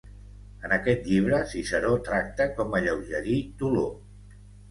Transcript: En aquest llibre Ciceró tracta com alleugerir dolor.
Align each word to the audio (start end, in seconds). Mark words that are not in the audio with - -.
En 0.67 0.71
aquest 0.77 1.03
llibre 1.09 1.41
Ciceró 1.51 1.91
tracta 2.09 2.47
com 2.61 2.73
alleugerir 2.79 3.37
dolor. 3.63 3.93